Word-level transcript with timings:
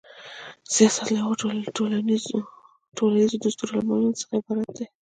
سیاست 0.73 1.05
له 1.13 1.17
هغو 1.21 1.33
ټولیزو 2.97 3.35
دستورالعملونو 3.43 4.17
څخه 4.21 4.33
عبارت 4.39 4.69
دی. 4.77 4.85